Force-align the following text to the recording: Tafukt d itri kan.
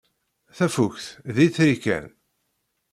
Tafukt 0.57 1.05
d 1.35 1.37
itri 1.45 1.75
kan. 1.83 2.05